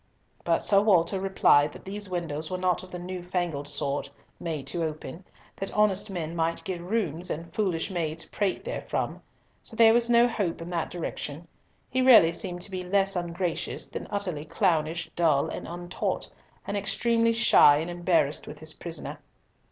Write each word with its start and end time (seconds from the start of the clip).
But 0.43 0.63
Sir 0.63 0.81
Walter 0.81 1.19
replied 1.21 1.73
that 1.73 1.85
these 1.85 2.09
windows 2.09 2.49
were 2.49 2.57
not 2.57 2.81
of 2.81 2.89
the 2.89 2.97
new 2.97 3.21
fangled 3.21 3.67
sort, 3.67 4.09
made 4.39 4.65
to 4.65 4.83
open, 4.83 5.23
that 5.57 5.71
honest 5.77 6.09
men 6.09 6.35
might 6.35 6.63
get 6.63 6.81
rheums, 6.81 7.29
and 7.29 7.53
foolish 7.53 7.91
maids 7.91 8.25
prate 8.25 8.65
therefrom. 8.65 9.21
So 9.61 9.75
there 9.75 9.93
was 9.93 10.09
no 10.09 10.27
hope 10.27 10.59
in 10.59 10.71
that 10.71 10.89
direction. 10.89 11.47
He 11.87 12.01
really 12.01 12.31
seemed 12.31 12.61
to 12.61 12.71
be 12.71 12.83
less 12.83 13.15
ungracious 13.15 13.89
than 13.89 14.07
utterly 14.09 14.45
clownish, 14.45 15.07
dull, 15.15 15.49
and 15.49 15.67
untaught, 15.67 16.31
and 16.65 16.75
extremely 16.75 17.31
shy 17.31 17.77
and 17.77 17.91
embarrassed 17.91 18.47
with 18.47 18.57
his 18.57 18.73
prisoner. 18.73 19.19